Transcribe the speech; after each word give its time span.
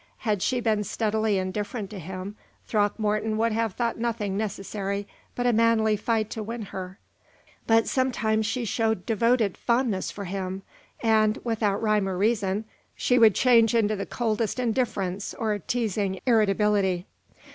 Had 0.25 0.41
she 0.41 0.59
been 0.59 0.83
steadily 0.83 1.37
indifferent 1.37 1.91
to 1.91 1.99
him, 1.99 2.35
Throckmorton 2.65 3.37
would 3.37 3.51
have 3.51 3.73
thought 3.73 3.99
nothing 3.99 4.35
necessary 4.35 5.07
but 5.35 5.45
a 5.45 5.53
manly 5.53 5.95
fight 5.95 6.31
to 6.31 6.41
win 6.41 6.63
her; 6.63 6.97
but 7.67 7.87
sometimes 7.87 8.47
she 8.47 8.65
showed 8.65 9.05
devoted 9.05 9.55
fondness 9.55 10.09
for 10.09 10.25
him, 10.25 10.63
and, 11.03 11.37
without 11.43 11.83
rhyme 11.83 12.09
or 12.09 12.17
reason, 12.17 12.65
she 12.95 13.19
would 13.19 13.35
change 13.35 13.75
into 13.75 13.95
the 13.95 14.07
coldest 14.07 14.59
indifference 14.59 15.35
or 15.35 15.59
teasing 15.59 16.19
irritability. 16.25 17.05